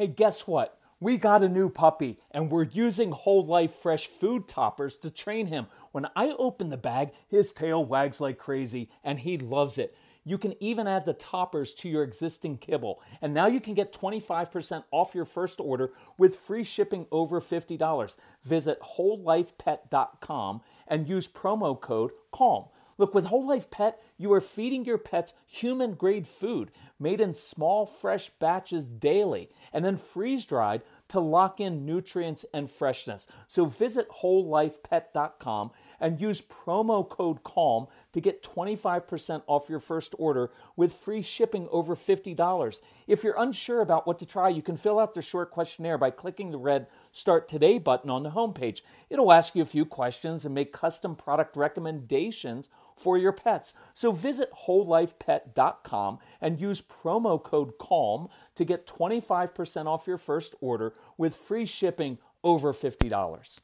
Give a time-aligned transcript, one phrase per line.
[0.00, 0.78] Hey, guess what?
[0.98, 5.48] We got a new puppy and we're using whole life fresh food toppers to train
[5.48, 5.66] him.
[5.92, 9.94] When I open the bag, his tail wags like crazy and he loves it.
[10.24, 13.02] You can even add the toppers to your existing kibble.
[13.20, 18.16] And now you can get 25% off your first order with free shipping over $50.
[18.42, 22.70] Visit wholelifepet.com and use promo code CALM.
[23.00, 26.70] Look, with Whole Life Pet, you are feeding your pets human grade food
[27.00, 32.70] made in small, fresh batches daily and then freeze dried to lock in nutrients and
[32.70, 33.26] freshness.
[33.46, 40.50] So visit wholelifepet.com and use promo code CALM to get 25% off your first order
[40.76, 42.80] with free shipping over $50.
[43.06, 46.10] If you're unsure about what to try, you can fill out the short questionnaire by
[46.10, 48.82] clicking the red Start Today button on the homepage.
[49.08, 52.68] It'll ask you a few questions and make custom product recommendations
[53.00, 53.74] for your pets.
[53.94, 60.92] So visit wholelifepet.com and use promo code CALM to get 25% off your first order
[61.16, 63.60] with free shipping over $50.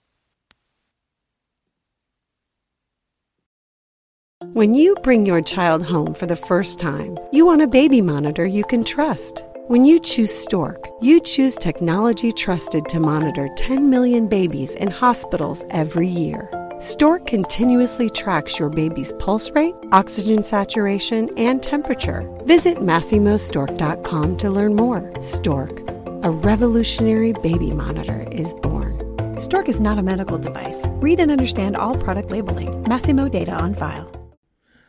[4.52, 8.44] When you bring your child home for the first time, you want a baby monitor
[8.44, 9.42] you can trust.
[9.68, 15.64] When you choose Stork, you choose technology trusted to monitor 10 million babies in hospitals
[15.70, 16.65] every year.
[16.78, 22.30] Stork continuously tracks your baby's pulse rate, oxygen saturation, and temperature.
[22.44, 25.10] Visit MasimoStork.com to learn more.
[25.22, 25.80] Stork,
[26.22, 29.40] a revolutionary baby monitor, is born.
[29.40, 30.84] Stork is not a medical device.
[31.00, 32.84] Read and understand all product labeling.
[32.84, 34.10] Masimo data on file.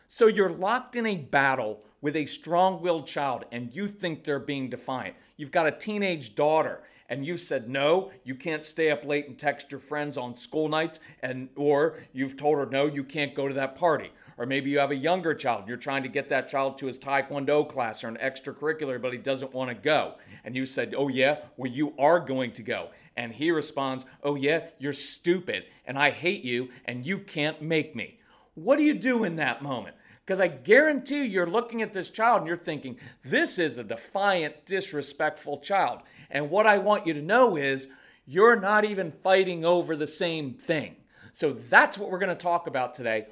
[0.08, 4.38] So you're locked in a battle with a strong willed child and you think they're
[4.38, 5.16] being defiant.
[5.38, 9.38] You've got a teenage daughter and you said no you can't stay up late and
[9.38, 13.48] text your friends on school nights and or you've told her no you can't go
[13.48, 14.10] to that party.
[14.36, 16.98] Or maybe you have a younger child you're trying to get that child to his
[16.98, 20.14] taekwondo class or an extracurricular but he doesn't want to go.
[20.44, 22.90] And you said oh yeah well you are going to go.
[23.16, 27.96] And he responds oh yeah you're stupid and i hate you and you can't make
[27.96, 28.18] me.
[28.54, 29.96] What do you do in that moment
[30.28, 34.66] because I guarantee you're looking at this child and you're thinking, this is a defiant,
[34.66, 36.00] disrespectful child.
[36.30, 37.88] And what I want you to know is
[38.26, 40.96] you're not even fighting over the same thing.
[41.32, 43.28] So that's what we're going to talk about today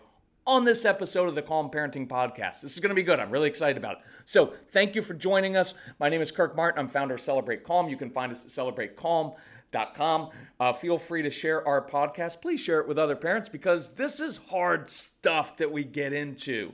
[0.46, 2.62] on this episode of the Calm Parenting Podcast.
[2.62, 3.20] This is going to be good.
[3.20, 3.98] I'm really excited about it.
[4.24, 5.74] So, thank you for joining us.
[6.00, 6.78] My name is Kirk Martin.
[6.78, 7.90] I'm founder of Celebrate Calm.
[7.90, 10.30] You can find us at celebratecalm.com.
[10.58, 12.40] Uh, feel free to share our podcast.
[12.40, 16.72] Please share it with other parents because this is hard stuff that we get into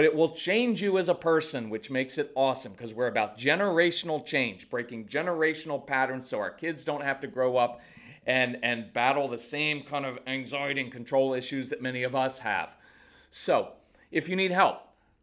[0.00, 3.36] but it will change you as a person, which makes it awesome because we're about
[3.36, 7.82] generational change, breaking generational patterns so our kids don't have to grow up
[8.26, 12.38] and, and battle the same kind of anxiety and control issues that many of us
[12.38, 12.76] have.
[13.28, 13.72] So,
[14.10, 14.78] if you need help,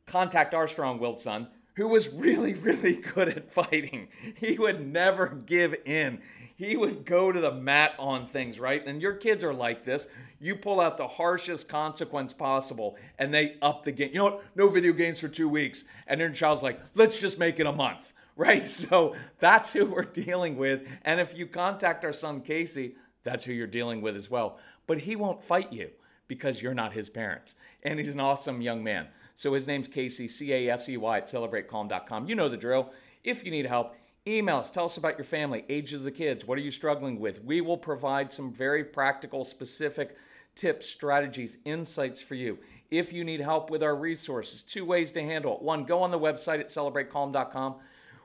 [0.06, 4.10] contact our strong willed son who was really, really good at fighting.
[4.36, 6.22] He would never give in
[6.58, 8.86] he would go to the mat on things, right?
[8.86, 10.08] And your kids are like this.
[10.40, 14.10] You pull out the harshest consequence possible and they up the game.
[14.12, 14.44] You know what?
[14.56, 15.86] No video games for two weeks.
[16.08, 18.64] And then your child's like, let's just make it a month, right?
[18.68, 20.88] So that's who we're dealing with.
[21.04, 24.58] And if you contact our son Casey, that's who you're dealing with as well.
[24.88, 25.92] But he won't fight you
[26.28, 27.54] because you're not his parents.
[27.84, 29.08] And he's an awesome young man.
[29.38, 32.28] So his name's Casey, C A S E Y at celebratecalm.com.
[32.28, 32.92] You know the drill.
[33.24, 33.96] If you need help,
[34.28, 34.70] Email us.
[34.70, 36.46] Tell us about your family, age of the kids.
[36.46, 37.46] What are you struggling with?
[37.46, 40.18] We will provide some very practical, specific
[40.54, 42.58] tips, strategies, insights for you.
[42.92, 45.62] If you need help with our resources, two ways to handle it.
[45.62, 47.76] One, go on the website at celebratecalm.com.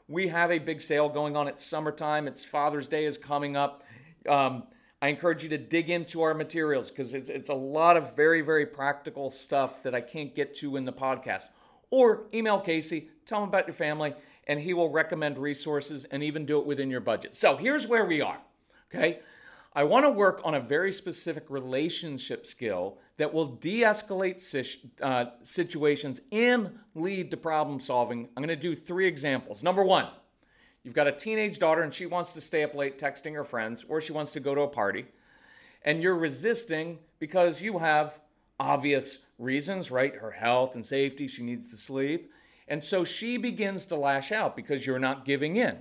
[0.08, 1.46] We have a big sale going on.
[1.46, 2.26] It's summertime.
[2.26, 3.84] It's Father's Day is coming up.
[4.28, 4.64] Um,
[5.02, 8.40] I encourage you to dig into our materials because it's, it's a lot of very,
[8.40, 11.48] very practical stuff that I can't get to in the podcast.
[11.90, 14.14] Or email Casey, tell him about your family
[14.46, 17.34] and he will recommend resources and even do it within your budget.
[17.34, 18.38] So here's where we are.
[18.94, 19.18] Okay.
[19.74, 25.24] I want to work on a very specific relationship skill that will de escalate uh,
[25.42, 28.28] situations and lead to problem solving.
[28.36, 29.64] I'm going to do three examples.
[29.64, 30.08] Number one,
[30.84, 33.84] you've got a teenage daughter and she wants to stay up late texting her friends,
[33.88, 35.06] or she wants to go to a party,
[35.84, 38.18] and you're resisting because you have
[38.58, 40.14] obvious reasons, right?
[40.14, 42.30] Her health and safety, she needs to sleep.
[42.68, 45.78] And so she begins to lash out because you're not giving in.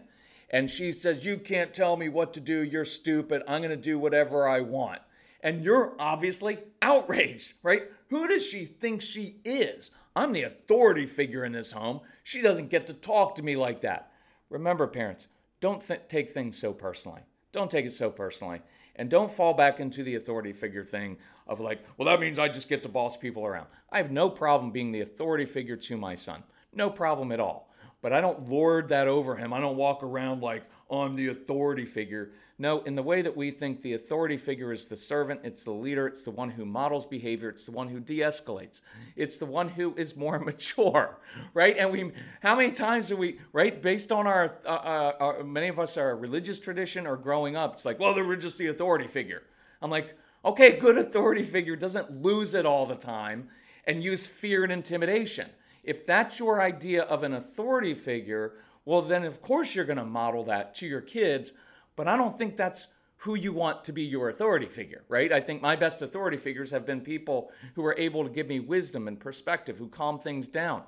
[0.49, 2.63] And she says, You can't tell me what to do.
[2.63, 3.43] You're stupid.
[3.47, 5.01] I'm going to do whatever I want.
[5.41, 7.83] And you're obviously outraged, right?
[8.09, 9.89] Who does she think she is?
[10.15, 12.01] I'm the authority figure in this home.
[12.23, 14.10] She doesn't get to talk to me like that.
[14.51, 15.29] Remember, parents,
[15.61, 17.21] don't th- take things so personally.
[17.51, 18.61] Don't take it so personally.
[18.97, 21.17] And don't fall back into the authority figure thing
[21.47, 23.67] of like, well, that means I just get to boss people around.
[23.89, 26.43] I have no problem being the authority figure to my son.
[26.73, 27.71] No problem at all.
[28.01, 29.53] But I don't lord that over him.
[29.53, 32.31] I don't walk around like, I'm the authority figure.
[32.61, 35.71] No, in the way that we think the authority figure is the servant, it's the
[35.71, 38.81] leader, it's the one who models behavior, it's the one who de escalates,
[39.15, 41.17] it's the one who is more mature,
[41.55, 41.75] right?
[41.75, 42.11] And we,
[42.43, 45.97] how many times do we, right, based on our, uh, uh, our many of us
[45.97, 49.41] are religious tradition or growing up, it's like, well, they were just the authority figure.
[49.81, 50.15] I'm like,
[50.45, 53.49] okay, good authority figure doesn't lose it all the time
[53.87, 55.49] and use fear and intimidation.
[55.83, 58.53] If that's your idea of an authority figure,
[58.85, 61.53] well, then of course you're going to model that to your kids
[61.95, 65.31] but I don't think that's who you want to be your authority figure, right?
[65.31, 68.59] I think my best authority figures have been people who are able to give me
[68.59, 70.81] wisdom and perspective, who calm things down,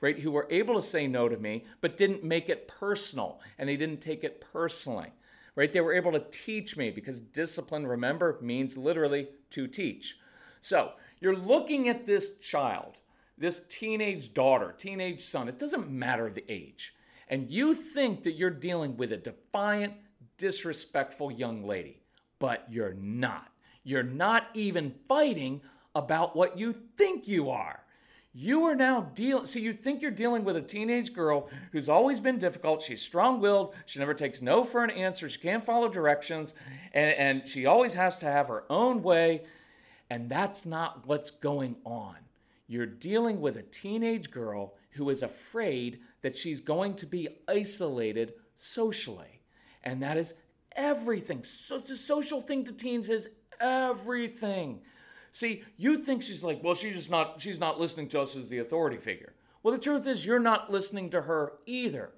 [0.00, 0.18] right?
[0.18, 3.76] Who were able to say no to me, but didn't make it personal and they
[3.76, 5.08] didn't take it personally,
[5.56, 5.72] right?
[5.72, 10.16] They were able to teach me because discipline, remember, means literally to teach.
[10.60, 12.98] So you're looking at this child,
[13.36, 16.94] this teenage daughter, teenage son, it doesn't matter the age,
[17.28, 19.94] and you think that you're dealing with a defiant,
[20.40, 22.00] disrespectful young lady,
[22.40, 23.46] but you're not.
[23.84, 25.60] You're not even fighting
[25.94, 27.84] about what you think you are.
[28.32, 32.20] You are now dealing, so you think you're dealing with a teenage girl who's always
[32.20, 32.80] been difficult.
[32.80, 33.74] She's strong willed.
[33.86, 35.28] She never takes no for an answer.
[35.28, 36.54] She can't follow directions.
[36.92, 39.42] And, and she always has to have her own way.
[40.08, 42.16] And that's not what's going on.
[42.68, 48.34] You're dealing with a teenage girl who is afraid that she's going to be isolated
[48.54, 49.39] socially
[49.82, 50.34] and that is
[50.76, 51.44] everything.
[51.44, 53.28] So the social thing to teens is
[53.60, 54.80] everything.
[55.30, 58.48] See, you think she's like, well, she's just not she's not listening to us as
[58.48, 59.32] the authority figure.
[59.62, 62.10] Well, the truth is you're not listening to her either.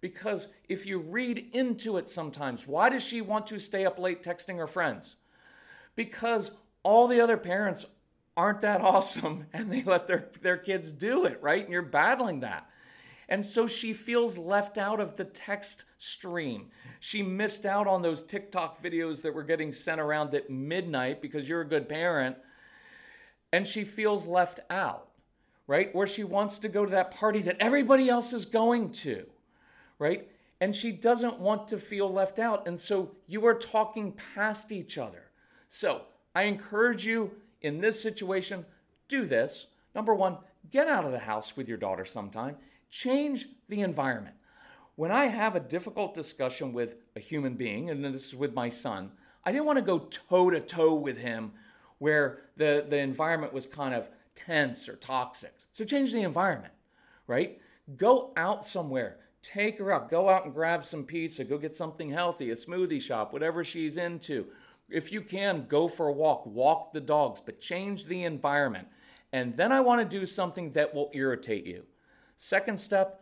[0.00, 4.22] Because if you read into it sometimes, why does she want to stay up late
[4.22, 5.16] texting her friends?
[5.94, 6.52] Because
[6.82, 7.84] all the other parents
[8.36, 11.62] aren't that awesome and they let their, their kids do it, right?
[11.62, 12.69] And you're battling that.
[13.30, 16.66] And so she feels left out of the text stream.
[16.98, 21.48] She missed out on those TikTok videos that were getting sent around at midnight because
[21.48, 22.36] you're a good parent.
[23.52, 25.08] And she feels left out,
[25.68, 25.94] right?
[25.94, 29.26] Where she wants to go to that party that everybody else is going to,
[30.00, 30.28] right?
[30.60, 32.66] And she doesn't want to feel left out.
[32.66, 35.30] And so you are talking past each other.
[35.68, 36.02] So
[36.34, 37.30] I encourage you
[37.62, 38.66] in this situation,
[39.08, 39.66] do this.
[39.94, 40.38] Number one,
[40.72, 42.56] get out of the house with your daughter sometime
[42.90, 44.36] change the environment.
[44.96, 48.68] When I have a difficult discussion with a human being, and this is with my
[48.68, 49.12] son,
[49.44, 51.52] I didn't want to go toe to toe with him
[51.98, 55.54] where the, the environment was kind of tense or toxic.
[55.72, 56.74] So change the environment,
[57.26, 57.60] right?
[57.96, 62.10] Go out somewhere, take her out, go out and grab some pizza, go get something
[62.10, 64.46] healthy, a smoothie shop, whatever she's into.
[64.88, 68.88] If you can, go for a walk, walk the dogs, but change the environment.
[69.32, 71.84] And then I want to do something that will irritate you.
[72.42, 73.20] Second step,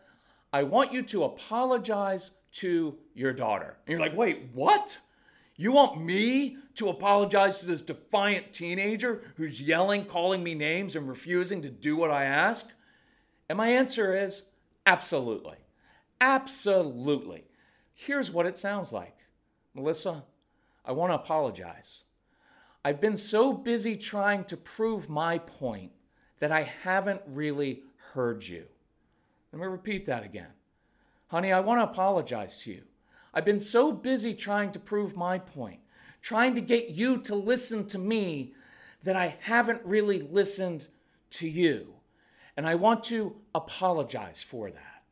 [0.53, 3.77] I want you to apologize to your daughter.
[3.85, 4.97] And you're like, wait, what?
[5.57, 11.09] You want me to apologize to this defiant teenager who's yelling, calling me names, and
[11.09, 12.69] refusing to do what I ask?
[13.49, 14.45] And my answer is
[14.87, 15.57] absolutely.
[16.21, 17.43] Absolutely.
[17.95, 19.17] Here's what it sounds like
[19.75, 20.23] Melissa,
[20.85, 22.05] I want to apologize.
[22.85, 25.91] I've been so busy trying to prove my point
[26.39, 27.83] that I haven't really
[28.13, 28.67] heard you.
[29.53, 30.49] Let me repeat that again.
[31.29, 32.83] Honey, I want to apologize to you.
[33.33, 35.81] I've been so busy trying to prove my point,
[36.23, 38.55] trying to get you to listen to me,
[39.03, 40.89] that I haven't really listened
[41.31, 41.95] to you.
[42.57, 45.03] And I want to apologize for that.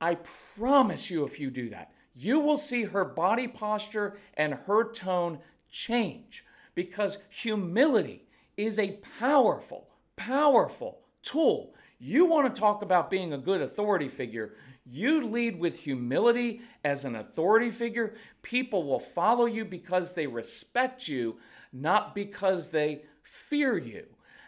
[0.00, 0.16] I
[0.58, 5.38] promise you, if you do that, you will see her body posture and her tone
[5.70, 6.44] change
[6.74, 13.62] because humility is a powerful, powerful tool you want to talk about being a good
[13.62, 14.52] authority figure.
[14.84, 18.14] You lead with humility as an authority figure.
[18.42, 21.36] People will follow you because they respect you,
[21.72, 24.04] not because they fear you.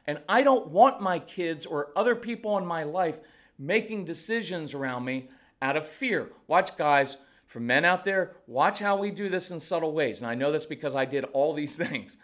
[0.06, 3.20] And I don't want my kids or other people in my life
[3.58, 5.30] making decisions around me
[5.62, 6.32] out of fear.
[6.46, 10.20] Watch, guys, for men out there, watch how we do this in subtle ways.
[10.20, 12.18] And I know this because I did all these things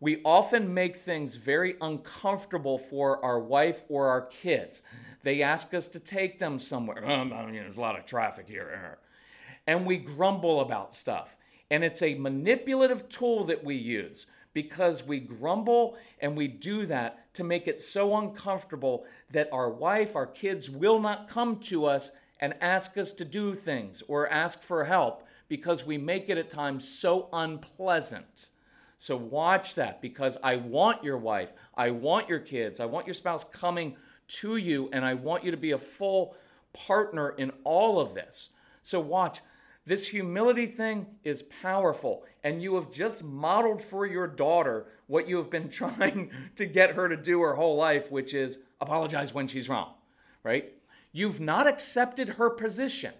[0.00, 4.82] we often make things very uncomfortable for our wife or our kids.
[5.22, 7.08] They ask us to take them somewhere.
[7.08, 8.98] Um, I mean, there's a lot of traffic here.
[9.66, 11.36] And we grumble about stuff.
[11.70, 17.32] And it's a manipulative tool that we use because we grumble and we do that
[17.34, 22.10] to make it so uncomfortable that our wife, our kids will not come to us
[22.40, 26.50] and ask us to do things or ask for help because we make it at
[26.50, 28.48] times so unpleasant.
[28.98, 33.14] So watch that because I want your wife, I want your kids, I want your
[33.14, 33.96] spouse coming
[34.28, 36.34] to you, and I want you to be a full
[36.72, 38.50] partner in all of this.
[38.82, 39.40] So watch.
[39.84, 45.36] This humility thing is powerful, and you have just modeled for your daughter what you
[45.36, 49.46] have been trying to get her to do her whole life, which is apologize when
[49.46, 49.94] she's wrong,
[50.42, 50.72] right?
[51.12, 53.12] You've not accepted her position.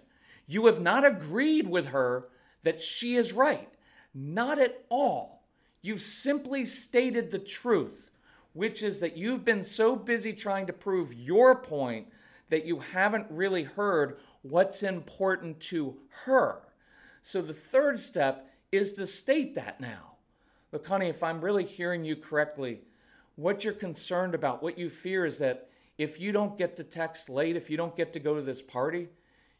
[0.45, 2.27] You have not agreed with her
[2.63, 3.69] that she is right.
[4.13, 5.36] Not at all.
[5.81, 8.11] You've simply stated the truth,
[8.53, 12.07] which is that you've been so busy trying to prove your point
[12.49, 16.61] that you haven't really heard what's important to her.
[17.21, 20.13] So the third step is to state that now.
[20.71, 22.81] Look, honey, if I'm really hearing you correctly,
[23.35, 27.29] what you're concerned about, what you fear is that if you don't get to text
[27.29, 29.07] late, if you don't get to go to this party,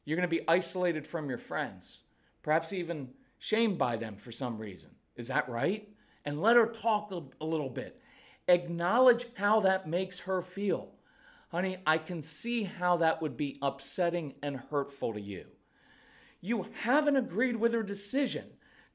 [0.06, 2.00] you're going to be isolated from your friends,
[2.42, 3.10] perhaps even
[3.40, 4.90] shamed by them for some reason.
[5.16, 5.90] Is that right?
[6.28, 8.02] And let her talk a, a little bit.
[8.50, 10.90] Acknowledge how that makes her feel.
[11.52, 15.46] Honey, I can see how that would be upsetting and hurtful to you.
[16.42, 18.44] You haven't agreed with her decision,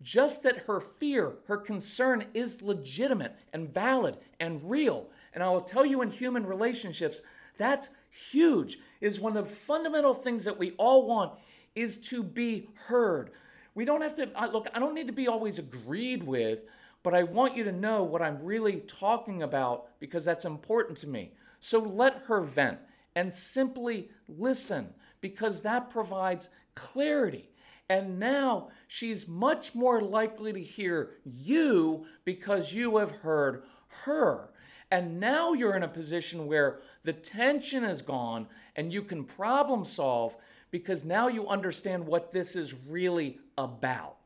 [0.02, 5.08] just that her fear, her concern is legitimate and valid and real.
[5.32, 7.22] And I will tell you in human relationships,
[7.56, 8.76] that's huge.
[9.00, 11.32] Is one of the fundamental things that we all want
[11.74, 13.30] is to be heard.
[13.74, 16.64] We don't have to look, I don't need to be always agreed with,
[17.02, 21.08] but I want you to know what I'm really talking about because that's important to
[21.08, 21.32] me.
[21.60, 22.78] So let her vent
[23.14, 24.88] and simply listen
[25.20, 27.50] because that provides clarity.
[27.88, 33.64] And now she's much more likely to hear you because you have heard
[34.04, 34.50] her.
[34.90, 39.84] And now you're in a position where the tension is gone and you can problem
[39.84, 40.36] solve
[40.70, 44.16] because now you understand what this is really about.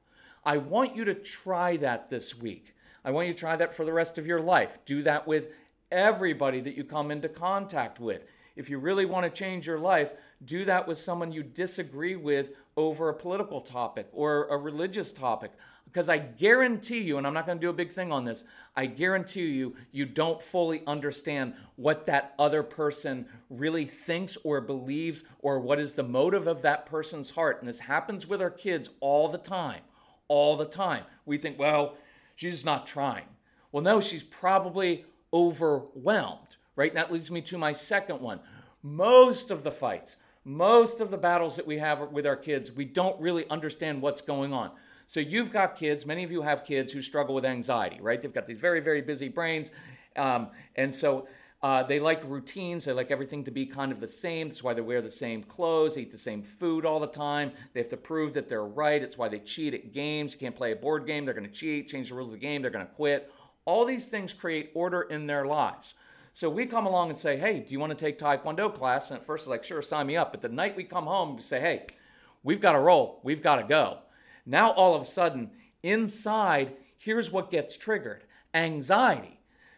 [0.47, 2.77] I want you to try that this week.
[3.05, 4.79] I want you to try that for the rest of your life.
[4.87, 5.49] Do that with
[5.91, 8.25] everybody that you come into contact with.
[8.55, 10.13] If you really want to change your life,
[10.45, 15.51] do that with someone you disagree with over a political topic or a religious topic.
[15.85, 18.45] Because I guarantee you, and I'm not going to do a big thing on this,
[18.77, 25.25] I guarantee you, you don't fully understand what that other person really thinks or believes
[25.41, 27.59] or what is the motive of that person's heart.
[27.61, 29.81] And this happens with our kids all the time.
[30.29, 31.05] All the time.
[31.25, 31.97] We think, well,
[32.35, 33.25] she's not trying.
[33.73, 36.91] Well, no, she's probably overwhelmed, right?
[36.91, 38.41] And that leads me to my second one.
[38.83, 42.85] Most of the fights, most of the battles that we have with our kids, we
[42.85, 44.71] don't really understand what's going on.
[45.07, 48.21] So you've got kids, many of you have kids who struggle with anxiety, right?
[48.21, 49.71] They've got these very, very busy brains.
[50.17, 51.29] Um, and so
[51.63, 52.85] uh, they like routines.
[52.85, 54.49] They like everything to be kind of the same.
[54.49, 57.53] That's why they wear the same clothes, eat the same food all the time.
[57.73, 59.03] They have to prove that they're right.
[59.03, 60.35] It's why they cheat at games.
[60.35, 61.25] You can't play a board game.
[61.25, 62.63] They're going to cheat, change the rules of the game.
[62.63, 63.33] They're going to quit.
[63.65, 65.95] All these things create order in their lives.
[66.35, 69.11] So we come along and say, hey, do you want to take Taekwondo class?
[69.11, 70.33] And at first, it's like, sure, sign me up.
[70.33, 71.87] But the night we come home, we say, hey,
[72.43, 73.21] we've got to roll.
[73.25, 74.01] We've got to go.
[74.45, 75.51] Now, all of a sudden,
[75.83, 79.36] inside, here's what gets triggered anxiety.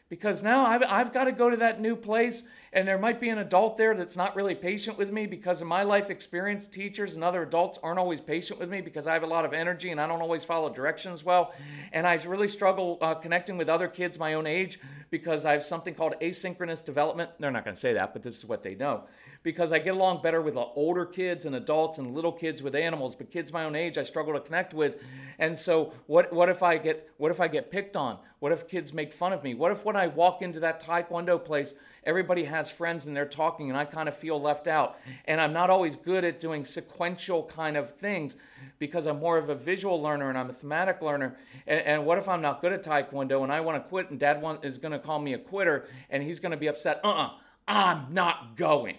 [0.09, 3.31] Because now I've, I've got to go to that new place and there might be
[3.31, 6.67] an adult there that's not really patient with me because of my life experience.
[6.67, 9.55] Teachers and other adults aren't always patient with me because I have a lot of
[9.55, 11.53] energy and I don't always follow directions well.
[11.93, 14.79] And I really struggle uh, connecting with other kids my own age
[15.11, 17.31] because I have something called asynchronous development.
[17.39, 19.05] They're not going to say that, but this is what they know.
[19.49, 22.75] Because I get along better with uh, older kids and adults and little kids with
[22.75, 25.03] animals, but kids my own age I struggle to connect with.
[25.39, 28.19] And so what what if I get what if I get picked on?
[28.41, 29.55] What if kids make fun of me?
[29.55, 31.73] What if when I walk into that taekwondo place
[32.05, 34.99] everybody has friends and they're talking, and I kind of feel left out.
[35.27, 38.37] And I'm not always good at doing sequential kind of things
[38.79, 41.37] because I'm more of a visual learner and I'm a thematic learner.
[41.67, 44.19] And, and what if I'm not good at Taekwondo and I want to quit, and
[44.19, 47.01] dad want, is going to call me a quitter and he's going to be upset?
[47.05, 47.31] Uh uh-uh, uh,
[47.69, 48.97] I'm not going.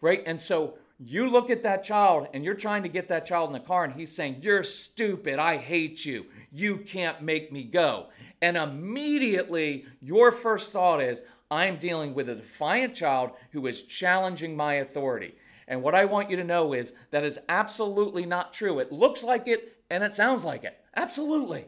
[0.00, 0.22] Right?
[0.26, 3.52] And so you look at that child and you're trying to get that child in
[3.52, 5.38] the car and he's saying, You're stupid.
[5.38, 6.26] I hate you.
[6.50, 8.06] You can't make me go.
[8.40, 14.56] And immediately your first thought is, I'm dealing with a defiant child who is challenging
[14.56, 15.34] my authority.
[15.66, 18.78] And what I want you to know is that is absolutely not true.
[18.78, 20.78] It looks like it and it sounds like it.
[20.96, 21.66] Absolutely.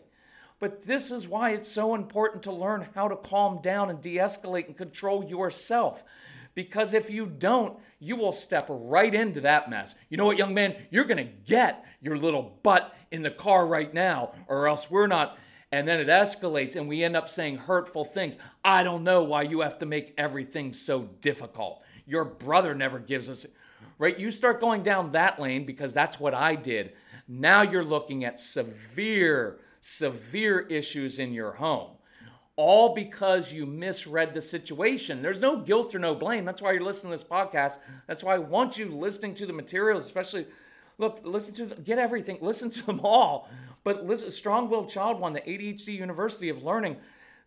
[0.59, 4.17] But this is why it's so important to learn how to calm down and de
[4.17, 6.05] escalate and control yourself.
[6.61, 9.95] Because if you don't, you will step right into that mess.
[10.11, 10.77] You know what, young man?
[10.91, 15.07] You're going to get your little butt in the car right now, or else we're
[15.07, 15.39] not
[15.73, 18.37] and then it escalates and we end up saying hurtful things.
[18.63, 21.81] I don't know why you have to make everything so difficult.
[22.07, 23.47] Your brother never gives us,
[23.97, 24.19] right?
[24.19, 26.93] You start going down that lane because that's what I did.
[27.27, 31.93] Now you're looking at severe, severe issues in your home.
[32.63, 35.23] All because you misread the situation.
[35.23, 36.45] There's no guilt or no blame.
[36.45, 37.79] That's why you're listening to this podcast.
[38.07, 40.47] That's why I want you listening to the materials, especially
[41.01, 43.49] Look, listen to get everything, listen to them all.
[43.85, 46.99] But listen, strong-willed child one, the ADHD University of Learning,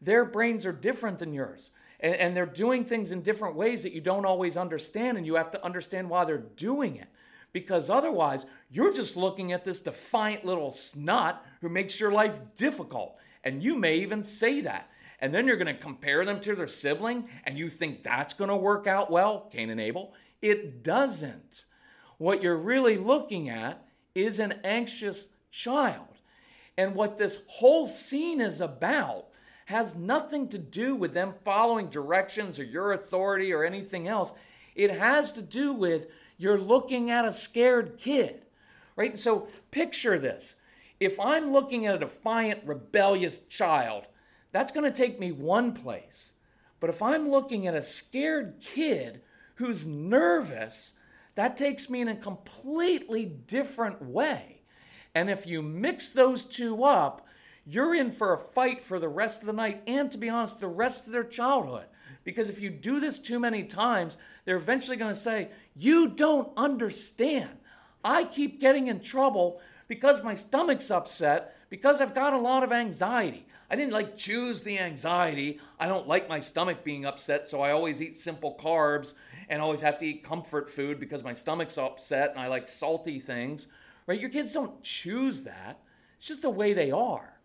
[0.02, 1.70] their brains are different than yours.
[2.00, 5.36] And, and they're doing things in different ways that you don't always understand, and you
[5.36, 7.08] have to understand why they're doing it.
[7.52, 13.16] Because otherwise, you're just looking at this defiant little snot who makes your life difficult.
[13.44, 14.90] And you may even say that.
[15.24, 18.50] And then you're going to compare them to their sibling, and you think that's going
[18.50, 20.14] to work out well, Cain and Abel.
[20.42, 21.64] It doesn't.
[22.18, 26.20] What you're really looking at is an anxious child.
[26.78, 29.28] And what this whole scene is about
[29.68, 34.34] has nothing to do with them following directions or your authority or anything else.
[34.76, 38.42] It has to do with you're looking at a scared kid,
[38.98, 39.18] right?
[39.18, 40.56] So picture this.
[41.00, 44.08] If I'm looking at a defiant, rebellious child,
[44.54, 46.32] that's going to take me one place.
[46.80, 49.22] But if I'm looking at a scared kid
[49.56, 50.94] who's nervous,
[51.36, 54.62] that takes me in a completely different way.
[55.16, 57.28] And if you mix those two up,
[57.66, 60.60] you're in for a fight for the rest of the night and, to be honest,
[60.60, 61.86] the rest of their childhood.
[62.24, 66.52] Because if you do this too many times, they're eventually going to say, You don't
[66.56, 67.50] understand.
[68.04, 72.72] I keep getting in trouble because my stomach's upset, because I've got a lot of
[72.72, 73.46] anxiety.
[73.74, 75.60] I didn't like choose the anxiety.
[75.80, 79.16] I don't like my stomach being upset, so I always eat simple carbs
[79.50, 83.18] and always have to eat comfort food because my stomach's upset and I like salty
[83.18, 83.66] things.
[84.06, 84.22] Right?
[84.22, 85.80] Your kids don't choose that.
[86.20, 87.40] It's just the way they are.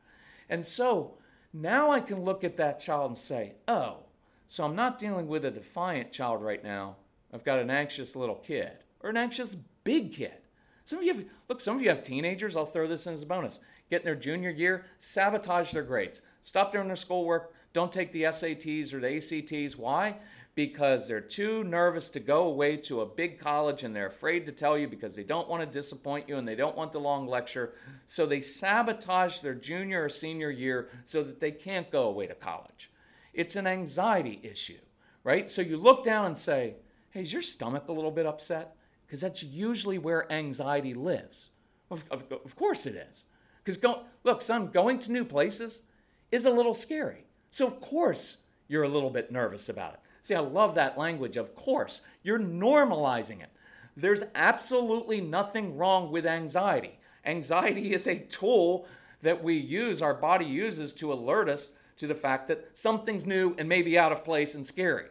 [0.50, 1.16] And so
[1.54, 4.00] now I can look at that child and say, oh,
[4.48, 6.96] so I'm not dealing with a defiant child right now.
[7.32, 10.36] I've got an anxious little kid or an anxious big kid.
[10.84, 12.54] Some of you have, look, some of you have teenagers.
[12.54, 13.60] I'll throw this in as a bonus.
[13.90, 18.24] Get in their junior year, sabotage their grades, stop doing their schoolwork, don't take the
[18.24, 19.76] SATs or the ACTs.
[19.76, 20.16] Why?
[20.54, 24.52] Because they're too nervous to go away to a big college and they're afraid to
[24.52, 27.28] tell you because they don't want to disappoint you and they don't want the long
[27.28, 27.74] lecture.
[28.06, 32.34] So they sabotage their junior or senior year so that they can't go away to
[32.34, 32.90] college.
[33.32, 34.80] It's an anxiety issue,
[35.22, 35.48] right?
[35.48, 36.74] So you look down and say,
[37.10, 38.74] hey, is your stomach a little bit upset?
[39.06, 41.50] Because that's usually where anxiety lives.
[41.90, 43.26] Of, of, of course it is.
[43.62, 45.82] Because go, look, son, going to new places
[46.30, 47.24] is a little scary.
[47.50, 50.00] So of course you're a little bit nervous about it.
[50.22, 51.36] See, I love that language.
[51.36, 53.48] Of course, you're normalizing it.
[53.96, 56.98] There's absolutely nothing wrong with anxiety.
[57.24, 58.86] Anxiety is a tool
[59.22, 63.54] that we use, our body uses to alert us to the fact that something's new
[63.58, 65.06] and maybe out of place and scary.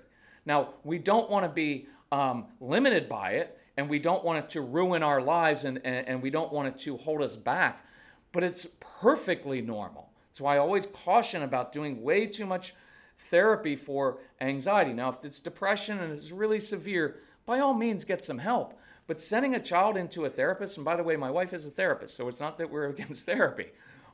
[0.46, 4.50] Now, we don't want to be um, limited by it, and we don't want it
[4.50, 7.86] to ruin our lives, and, and, and we don't want it to hold us back,
[8.32, 10.10] but it's perfectly normal.
[10.34, 12.74] So I always caution about doing way too much
[13.18, 14.94] therapy for anxiety.
[14.94, 18.80] Now, if it's depression and it's really severe, by all means get some help.
[19.08, 21.72] But sending a child into a therapist, and by the way, my wife is a
[21.72, 23.68] therapist, so it's not that we're against therapy,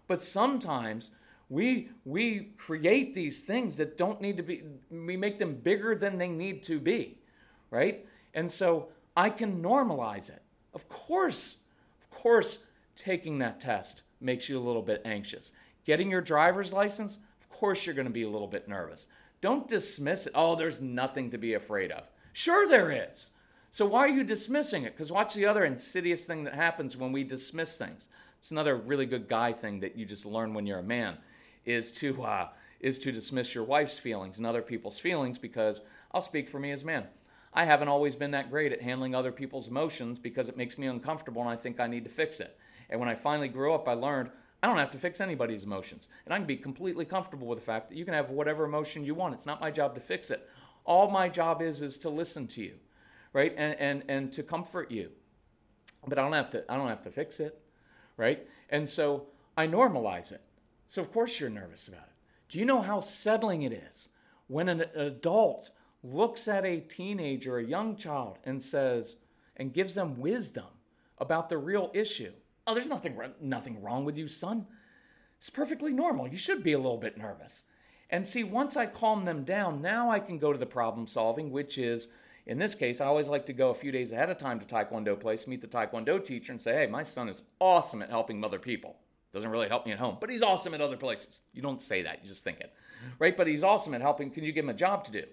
[0.07, 1.11] but sometimes
[1.49, 6.17] we we create these things that don't need to be we make them bigger than
[6.17, 7.17] they need to be
[7.69, 10.41] right and so i can normalize it
[10.73, 11.57] of course
[12.01, 12.59] of course
[12.95, 15.51] taking that test makes you a little bit anxious.
[15.85, 19.07] Getting your driver's license of course you're going to be a little bit nervous.
[19.41, 20.33] Don't dismiss it.
[20.35, 22.09] Oh there's nothing to be afraid of.
[22.33, 23.31] Sure there is.
[23.69, 24.95] So why are you dismissing it?
[24.95, 28.07] Because watch the other insidious thing that happens when we dismiss things.
[28.39, 31.17] It's another really good guy thing that you just learn when you're a man
[31.65, 35.79] is to uh, is to dismiss your wife's feelings and other people's feelings because
[36.11, 37.05] I'll speak for me as a man.
[37.53, 40.87] I haven't always been that great at handling other people's emotions because it makes me
[40.87, 42.57] uncomfortable and I think I need to fix it.
[42.93, 44.29] And when I finally grew up, I learned
[44.61, 46.09] I don't have to fix anybody's emotions.
[46.25, 49.03] And I can be completely comfortable with the fact that you can have whatever emotion
[49.03, 49.33] you want.
[49.33, 50.47] It's not my job to fix it.
[50.85, 52.75] All my job is is to listen to you,
[53.33, 53.51] right?
[53.57, 55.09] And and and to comfort you.
[56.07, 57.59] But I don't have to I don't have to fix it,
[58.15, 58.47] right?
[58.69, 59.25] And so
[59.57, 60.41] I normalize it.
[60.87, 62.13] So, of course, you're nervous about it.
[62.47, 64.09] Do you know how settling it is
[64.47, 65.71] when an adult
[66.03, 69.15] looks at a teenager, a young child, and says,
[69.57, 70.67] and gives them wisdom
[71.17, 72.33] about the real issue?
[72.65, 74.67] Oh, there's nothing, nothing wrong with you, son.
[75.37, 76.27] It's perfectly normal.
[76.27, 77.63] You should be a little bit nervous.
[78.09, 81.51] And see, once I calm them down, now I can go to the problem solving,
[81.51, 82.07] which is,
[82.45, 84.65] in this case, I always like to go a few days ahead of time to
[84.65, 88.43] Taekwondo place, meet the Taekwondo teacher, and say, hey, my son is awesome at helping
[88.43, 88.95] other people.
[89.33, 91.41] Doesn't really help me at home, but he's awesome at other places.
[91.53, 92.71] You don't say that, you just think it,
[93.17, 93.35] right?
[93.35, 94.29] But he's awesome at helping.
[94.29, 95.23] Can you give him a job to do?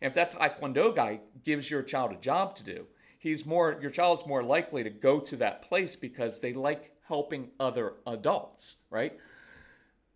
[0.00, 2.86] And if that Taekwondo guy gives your child a job to do,
[3.20, 7.50] he's more, your child's more likely to go to that place because they like helping
[7.60, 9.16] other adults, right?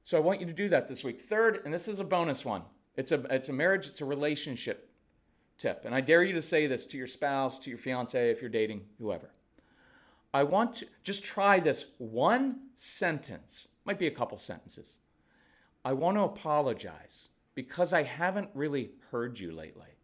[0.03, 1.21] So I want you to do that this week.
[1.21, 2.63] Third, and this is a bonus one.
[2.97, 4.91] It's a it's a marriage, it's a relationship
[5.59, 5.83] tip.
[5.85, 8.51] And I dare you to say this to your spouse, to your fiance if you're
[8.51, 9.31] dating, whoever.
[10.33, 14.97] I want to just try this one sentence, might be a couple sentences.
[15.85, 19.95] I want to apologize because I haven't really heard you lately.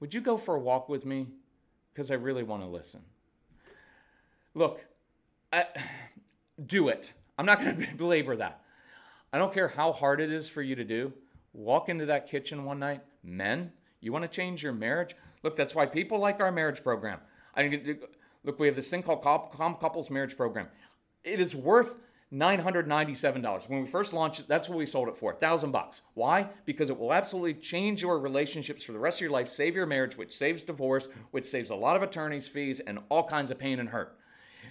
[0.00, 1.28] Would you go for a walk with me?
[1.92, 3.02] Because I really want to listen.
[4.54, 4.84] Look,
[5.52, 5.66] I,
[6.66, 7.12] do it.
[7.38, 8.60] I'm not going to belabor that.
[9.32, 11.12] I don't care how hard it is for you to do.
[11.54, 13.02] Walk into that kitchen one night.
[13.22, 15.14] Men, you want to change your marriage?
[15.42, 17.18] Look, that's why people like our marriage program.
[17.56, 17.96] I
[18.44, 20.68] look, we have this thing called Calm Couples Marriage Program.
[21.24, 21.96] It is worth
[22.32, 23.68] $997.
[23.68, 26.00] When we first launched it, that's what we sold it for, 1000 bucks.
[26.14, 26.48] Why?
[26.64, 29.86] Because it will absolutely change your relationships for the rest of your life, save your
[29.86, 33.58] marriage, which saves divorce, which saves a lot of attorney's fees and all kinds of
[33.58, 34.16] pain and hurt.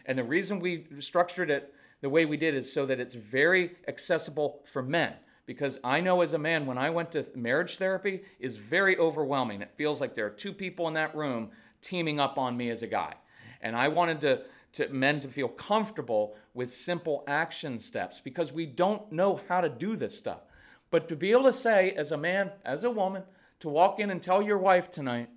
[0.05, 3.75] And the reason we structured it the way we did is so that it's very
[3.87, 5.13] accessible for men
[5.45, 9.61] because I know as a man when I went to marriage therapy is very overwhelming.
[9.61, 11.49] It feels like there are two people in that room
[11.81, 13.13] teaming up on me as a guy.
[13.61, 14.41] And I wanted to,
[14.73, 19.69] to men to feel comfortable with simple action steps because we don't know how to
[19.69, 20.41] do this stuff.
[20.89, 23.23] But to be able to say as a man, as a woman,
[23.59, 25.29] to walk in and tell your wife tonight,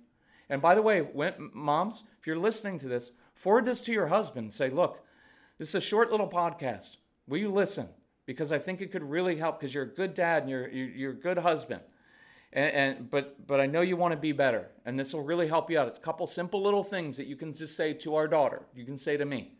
[0.49, 4.07] and by the way, when, moms, if you're listening to this, forward this to your
[4.07, 4.53] husband.
[4.53, 5.03] Say, look,
[5.57, 6.97] this is a short little podcast.
[7.27, 7.89] Will you listen?
[8.25, 11.11] because I think it could really help because you're a good dad and you're, you're
[11.11, 11.81] a good husband.
[12.55, 15.47] And, and, but but I know you want to be better, and this will really
[15.47, 15.89] help you out.
[15.89, 18.63] It's a couple simple little things that you can just say to our daughter.
[18.73, 19.51] You can say to me,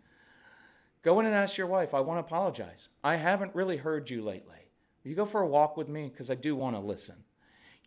[1.03, 1.93] "Go in and ask your wife.
[1.93, 2.87] I want to apologize.
[3.03, 4.71] I haven't really heard you lately.
[5.03, 7.17] Will you go for a walk with me because I do want to listen."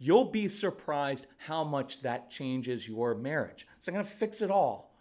[0.01, 3.67] You'll be surprised how much that changes your marriage.
[3.79, 4.95] It's not going to fix it all.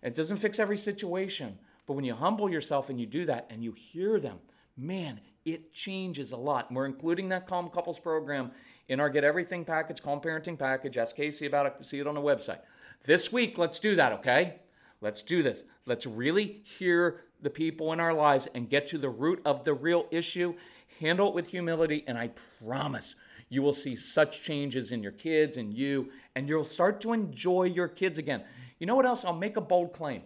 [0.00, 3.64] It doesn't fix every situation, but when you humble yourself and you do that, and
[3.64, 4.38] you hear them
[4.76, 6.68] man, it changes a lot.
[6.68, 8.50] And we're including that Calm Couples program
[8.88, 10.96] in our Get Everything package, Calm Parenting package.
[10.96, 12.60] Ask Casey about it, see it on the website.
[13.04, 14.56] This week, let's do that, okay?
[15.00, 15.64] Let's do this.
[15.86, 19.74] Let's really hear the people in our lives and get to the root of the
[19.74, 20.54] real issue.
[21.00, 22.30] Handle it with humility, and I
[22.64, 23.14] promise
[23.48, 27.64] you will see such changes in your kids and you, and you'll start to enjoy
[27.64, 28.42] your kids again.
[28.78, 29.24] You know what else?
[29.24, 30.22] I'll make a bold claim.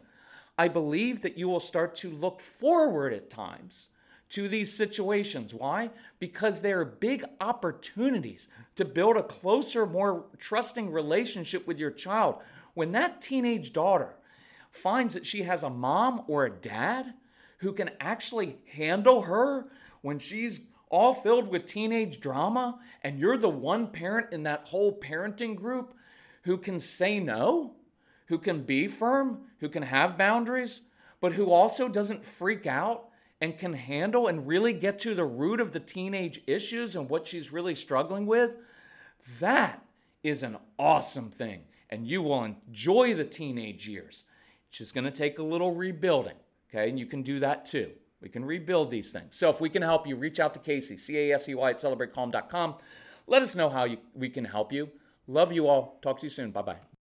[0.57, 3.89] I believe that you will start to look forward at times
[4.31, 5.55] to these situations.
[5.55, 5.91] Why?
[6.19, 12.37] Because they are big opportunities to build a closer, more trusting relationship with your child.
[12.75, 14.15] When that teenage daughter
[14.71, 17.15] finds that she has a mom or a dad
[17.59, 19.67] who can actually handle her
[20.03, 20.61] when she's
[20.91, 25.95] all filled with teenage drama, and you're the one parent in that whole parenting group
[26.43, 27.75] who can say no,
[28.27, 30.83] who can be firm, who can have boundaries,
[31.21, 33.08] but who also doesn't freak out
[33.41, 37.27] and can handle and really get to the root of the teenage issues and what
[37.27, 38.57] she's really struggling with,
[39.41, 39.85] that
[40.23, 41.63] is an awesome thing.
[41.91, 44.25] And you will enjoy the teenage years.
[44.69, 46.37] It's just going to take a little rebuilding,
[46.69, 46.89] okay?
[46.89, 47.91] And you can do that too.
[48.21, 49.37] We can rebuild these things.
[49.37, 51.71] So if we can help you, reach out to Casey, C A S E Y
[51.71, 52.75] at celebratecalm.com.
[53.27, 54.91] Let us know how you, we can help you.
[55.27, 55.99] Love you all.
[56.03, 56.51] Talk to you soon.
[56.51, 56.98] Bye bye.